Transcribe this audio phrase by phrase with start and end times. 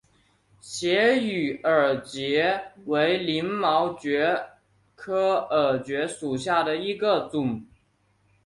[0.59, 4.35] 斜羽耳蕨为鳞毛蕨
[4.95, 7.63] 科耳蕨属下的一个种。